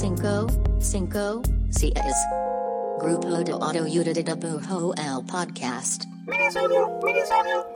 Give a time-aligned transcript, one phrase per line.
[0.00, 0.46] Cinco,
[0.80, 1.92] seis.
[3.00, 6.04] Grupo de Autoayuda de Dibujo el podcast.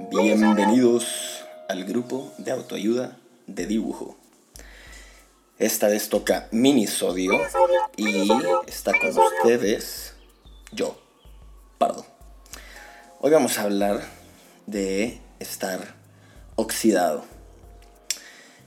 [0.08, 4.16] Bienvenidos al grupo de autoayuda de dibujo.
[5.58, 7.32] Esta vez toca minisodio
[7.96, 8.30] y
[8.68, 10.14] está con ustedes
[10.70, 10.96] yo,
[11.78, 12.06] Pardo.
[13.18, 14.00] Hoy vamos a hablar
[14.68, 15.96] de estar
[16.54, 17.24] oxidado.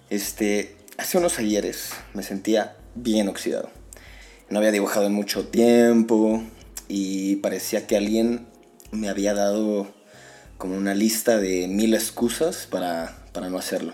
[0.09, 3.69] Este, hace unos ayeres me sentía bien oxidado
[4.49, 6.43] no había dibujado en mucho tiempo
[6.87, 8.45] y parecía que alguien
[8.91, 9.87] me había dado
[10.57, 13.93] como una lista de mil excusas para, no hacerlo.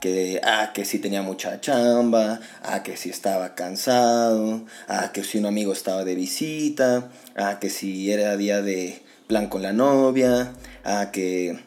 [0.00, 5.38] Que, ah, que si tenía mucha chamba, ah, que si estaba cansado, ah, que si
[5.38, 10.52] un amigo estaba de visita, ah, que si era día de plan con la novia,
[10.84, 11.58] ah, que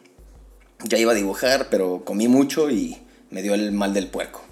[0.84, 2.98] ya iba a dibujar, pero comí mucho y
[3.32, 4.51] me dio el mal del puerco.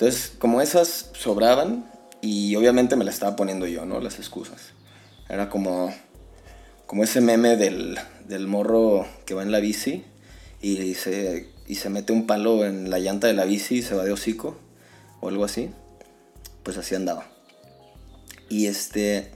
[0.00, 1.84] Entonces, como esas sobraban,
[2.22, 4.00] y obviamente me la estaba poniendo yo, ¿no?
[4.00, 4.72] Las excusas.
[5.28, 5.94] Era como,
[6.86, 10.04] como ese meme del, del morro que va en la bici
[10.62, 13.94] y se, y se mete un palo en la llanta de la bici y se
[13.94, 14.56] va de hocico
[15.20, 15.68] o algo así.
[16.62, 17.30] Pues así andaba.
[18.48, 19.32] Y este.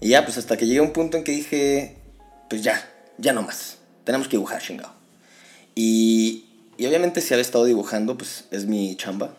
[0.00, 1.94] Y ya, pues hasta que llegué a un punto en que dije,
[2.50, 3.78] pues ya, ya no más.
[4.02, 4.94] Tenemos que dibujar, chingado.
[5.76, 9.36] Y, y obviamente si había estado dibujando, pues es mi chamba.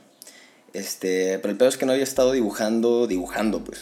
[0.73, 3.79] Este, pero el peor es que no había estado dibujando, dibujando, pues.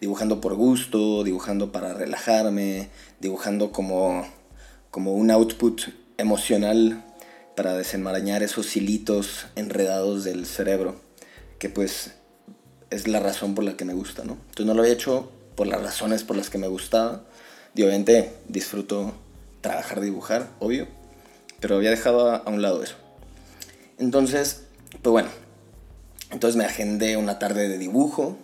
[0.00, 2.88] Dibujando por gusto, dibujando para relajarme,
[3.20, 4.26] dibujando como,
[4.90, 5.82] como un output
[6.16, 7.04] emocional
[7.56, 11.00] para desenmarañar esos hilitos enredados del cerebro,
[11.58, 12.12] que pues
[12.90, 14.34] es la razón por la que me gusta, ¿no?
[14.34, 17.24] Entonces no lo había hecho por las razones por las que me gustaba.
[17.74, 19.12] Y obviamente disfruto
[19.60, 20.86] trabajar, dibujar, obvio,
[21.60, 22.94] pero había dejado a, a un lado eso.
[23.98, 24.62] Entonces,
[25.02, 25.28] pues bueno,
[26.30, 28.38] entonces me agendé una tarde de dibujo,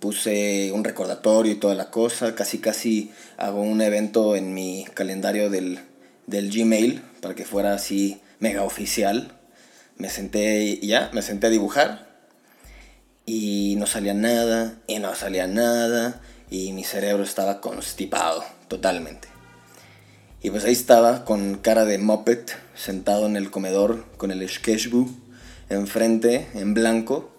[0.00, 5.48] puse un recordatorio y toda la cosa, casi casi hago un evento en mi calendario
[5.48, 5.80] del,
[6.26, 9.38] Gmail para que fuera así mega oficial.
[9.96, 12.10] Me senté ya, me senté a dibujar
[13.26, 19.28] y no salía nada, y no salía nada, y mi cerebro estaba constipado totalmente.
[20.42, 22.40] Y pues ahí estaba con cara de moped,
[22.74, 25.08] sentado en el comedor con el sketchbook
[25.76, 27.30] enfrente, en blanco.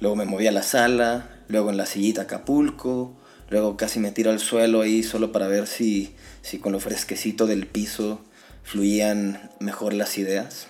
[0.00, 3.14] Luego me moví a la sala, luego en la sillita Acapulco,
[3.50, 7.46] luego casi me tiro al suelo ahí solo para ver si, si con lo fresquecito
[7.46, 8.20] del piso
[8.62, 10.66] fluían mejor las ideas.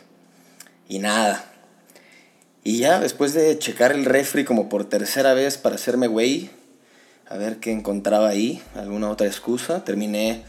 [0.89, 1.45] Y nada.
[2.63, 6.51] Y ya después de checar el refri como por tercera vez para hacerme güey,
[7.27, 10.45] a ver qué encontraba ahí, alguna otra excusa, terminé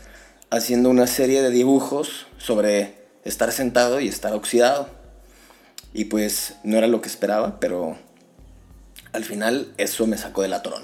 [0.49, 2.95] haciendo una serie de dibujos sobre
[3.25, 4.89] estar sentado y estar oxidado.
[5.95, 7.97] Y pues no era lo que esperaba, pero
[9.13, 10.83] al final eso me sacó del atorón.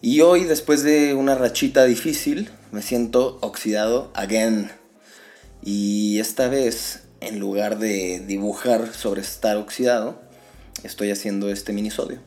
[0.00, 4.70] Y hoy, después de una rachita difícil, me siento oxidado again.
[5.60, 10.22] Y esta vez, en lugar de dibujar sobre estar oxidado,
[10.84, 12.20] estoy haciendo este minisodio.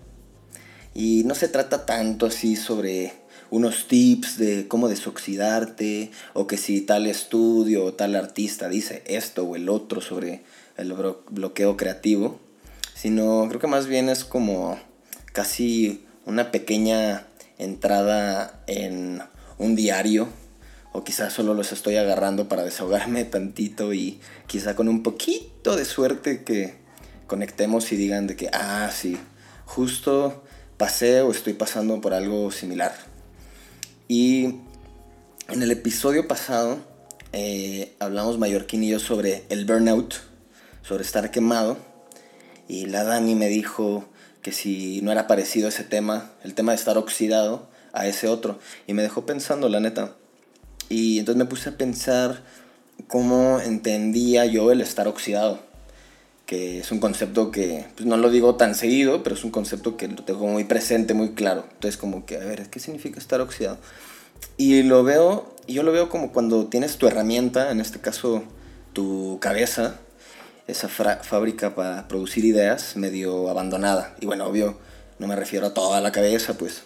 [0.93, 3.13] Y no se trata tanto así sobre
[3.49, 9.43] unos tips de cómo desoxidarte o que si tal estudio o tal artista dice esto
[9.43, 10.43] o el otro sobre
[10.77, 10.93] el
[11.29, 12.39] bloqueo creativo,
[12.93, 14.79] sino creo que más bien es como
[15.33, 17.27] casi una pequeña
[17.57, 19.21] entrada en
[19.57, 20.27] un diario
[20.93, 25.85] o quizás solo los estoy agarrando para desahogarme tantito y quizá con un poquito de
[25.85, 26.75] suerte que
[27.27, 29.17] conectemos y digan de que, ah, sí,
[29.65, 30.43] justo
[30.77, 32.93] pasé o estoy pasando por algo similar.
[34.07, 34.45] Y
[35.49, 36.79] en el episodio pasado
[37.33, 40.15] eh, hablamos Mallorquín y yo sobre el burnout
[40.87, 41.77] sobre estar quemado.
[42.67, 44.05] Y la Dani me dijo
[44.41, 48.59] que si no era parecido ese tema, el tema de estar oxidado, a ese otro.
[48.85, 50.15] Y me dejó pensando, la neta.
[50.89, 52.43] Y entonces me puse a pensar
[53.07, 55.59] cómo entendía yo el estar oxidado.
[56.47, 59.97] Que es un concepto que pues, no lo digo tan seguido, pero es un concepto
[59.97, 61.65] que lo tengo muy presente, muy claro.
[61.73, 63.77] Entonces, como que, a ver, ¿qué significa estar oxidado?
[64.57, 68.43] Y lo veo, yo lo veo como cuando tienes tu herramienta, en este caso
[68.93, 69.99] tu cabeza,
[70.67, 74.15] esa fábrica para producir ideas medio abandonada.
[74.19, 74.79] Y bueno, obvio,
[75.19, 76.83] no me refiero a toda la cabeza, pues,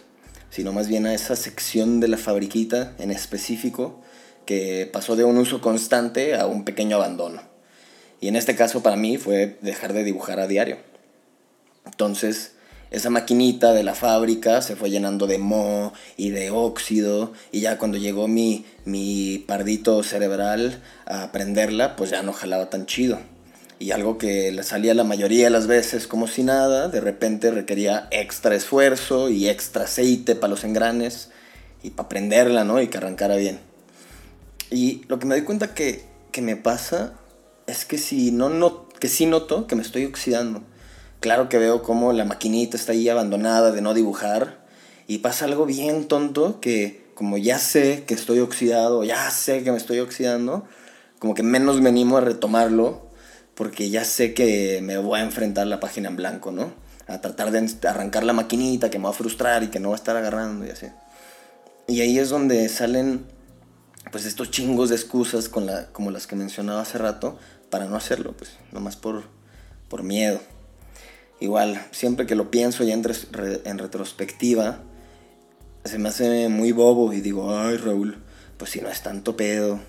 [0.50, 4.02] sino más bien a esa sección de la fabriquita en específico
[4.46, 7.51] que pasó de un uso constante a un pequeño abandono.
[8.22, 10.78] Y en este caso para mí fue dejar de dibujar a diario.
[11.86, 12.54] Entonces,
[12.92, 17.78] esa maquinita de la fábrica se fue llenando de moho y de óxido y ya
[17.78, 23.20] cuando llegó mi, mi pardito cerebral a prenderla, pues ya no jalaba tan chido.
[23.80, 27.50] Y algo que le salía la mayoría de las veces como si nada, de repente
[27.50, 31.30] requería extra esfuerzo y extra aceite para los engranes
[31.82, 32.80] y para prenderla, ¿no?
[32.80, 33.60] Y que arrancara bien.
[34.70, 37.14] Y lo que me doy cuenta que, que me pasa
[37.72, 40.64] es que si no, no que sí noto que me estoy oxidando
[41.22, 44.66] Claro que veo como la maquinita está ahí abandonada de no dibujar
[45.06, 49.72] y pasa algo bien tonto que como ya sé que estoy oxidado, ya sé que
[49.72, 50.66] me estoy oxidando,
[51.20, 53.08] como que menos me animo a retomarlo
[53.54, 56.74] porque ya sé que me voy a enfrentar la página en blanco, ¿no?
[57.06, 59.96] A tratar de arrancar la maquinita que me va a frustrar y que no va
[59.96, 60.88] a estar agarrando y así.
[61.88, 63.28] Y ahí es donde salen
[64.12, 67.38] pues estos chingos de excusas con la, como las que mencionaba hace rato
[67.72, 69.24] para no hacerlo, pues nomás por,
[69.90, 70.40] por miedo.
[71.40, 73.04] Igual, siempre que lo pienso ya en,
[73.66, 74.84] en retrospectiva,
[75.84, 78.22] se me hace muy bobo y digo, ay Raúl,
[78.58, 79.80] pues si no es tanto pedo.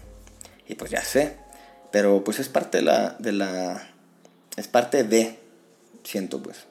[0.66, 1.36] Y pues ya sé.
[1.90, 3.16] Pero pues es parte de la.
[3.18, 3.86] De la
[4.56, 5.38] es parte de.
[6.04, 6.64] Siento pues.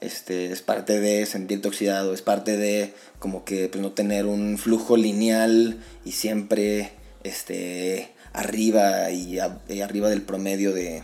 [0.00, 4.58] Este, es parte de sentirte oxidado, es parte de como que pues, no tener un
[4.58, 6.90] flujo lineal y siempre
[7.22, 11.02] este, arriba y, arriba del promedio de,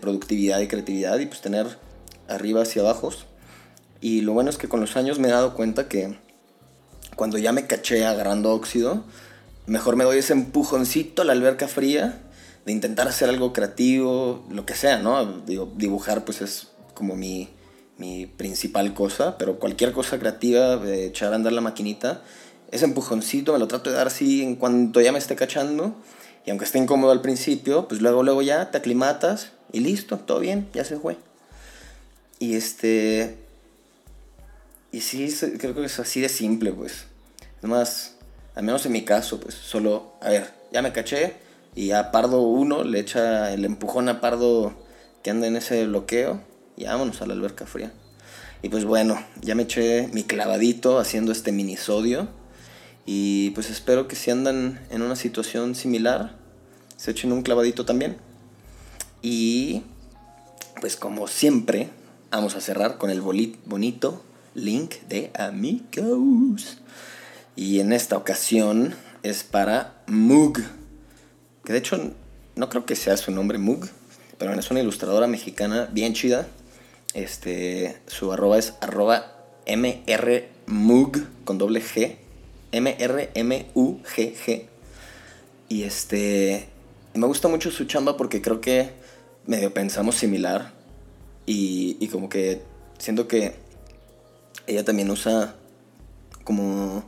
[0.00, 1.66] productividad y creatividad y pues tener
[2.28, 3.10] arriba hacia abajo.
[4.00, 6.16] Y lo bueno es que con los años me he dado cuenta que
[7.16, 9.04] cuando ya me caché agarrando óxido,
[9.66, 12.22] mejor me doy ese empujoncito a la alberca fría
[12.64, 15.42] de intentar hacer algo creativo, lo que sea, ¿no?
[15.42, 17.48] Dibujar pues es como mi,
[18.36, 22.22] principal cosa, pero cualquier cosa creativa, de echar a andar la maquinita,
[22.70, 25.96] ese empujoncito me lo trato de dar así en cuanto ya me esté cachando.
[26.44, 30.40] Y aunque esté incómodo al principio, pues luego, luego ya te aclimatas y listo, todo
[30.40, 31.16] bien, ya se fue.
[32.38, 33.36] Y este.
[34.92, 37.04] Y sí, creo que es así de simple, pues.
[37.62, 38.14] Es más,
[38.54, 41.34] al menos en mi caso, pues solo, a ver, ya me caché
[41.74, 44.74] y a Pardo 1 le echa el empujón a Pardo
[45.22, 46.40] que anda en ese bloqueo
[46.76, 47.92] y vámonos a la alberca fría.
[48.62, 52.28] Y pues bueno, ya me eché mi clavadito haciendo este minisodio
[53.12, 56.36] y pues espero que si andan en una situación similar,
[56.96, 58.16] se echen un clavadito también.
[59.20, 59.82] Y
[60.80, 61.88] pues como siempre,
[62.30, 64.22] vamos a cerrar con el bonito
[64.54, 66.78] link de amigos.
[67.56, 70.60] Y en esta ocasión es para Mug.
[71.64, 72.12] Que de hecho
[72.54, 73.88] no creo que sea su nombre Mug.
[74.38, 76.46] Pero es una ilustradora mexicana bien chida.
[77.14, 79.32] Este, su arroba es arroba
[79.66, 82.29] mrmug con doble G.
[82.72, 84.66] M-R-M-U-G-G.
[85.68, 86.68] Y este,
[87.14, 88.90] me gusta mucho su chamba porque creo que
[89.46, 90.72] medio pensamos similar
[91.46, 92.62] y, como que
[92.98, 93.54] siento que
[94.66, 95.56] ella también usa
[96.44, 97.04] como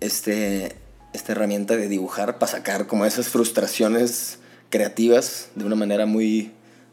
[0.00, 0.76] este,
[1.12, 6.52] esta herramienta de dibujar para sacar como esas frustraciones creativas de una manera muy,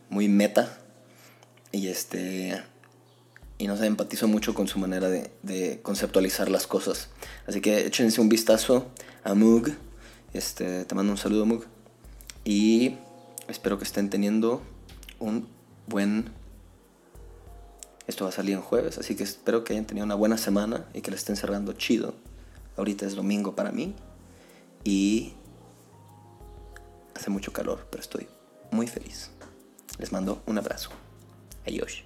[0.10, 0.78] muy meta.
[1.72, 2.62] Y este.
[3.58, 7.10] Y no sé, empatizo mucho con su manera de, de, conceptualizar las cosas.
[7.48, 8.88] Así que échense un vistazo
[9.24, 9.70] a Moog.
[10.34, 11.66] Este, te mando un saludo, Moog.
[12.44, 12.98] Y
[13.48, 14.62] espero que estén teniendo
[15.20, 15.48] un
[15.88, 16.30] buen...
[18.06, 20.86] Esto va a salir en jueves, así que espero que hayan tenido una buena semana
[20.94, 22.14] y que la estén cerrando chido.
[22.78, 23.96] Ahorita es domingo para mí
[24.86, 25.34] y
[27.16, 28.28] hace mucho calor, pero estoy
[28.72, 29.32] muy feliz.
[29.98, 30.92] Les mando un abrazo.
[31.66, 32.06] Adiós.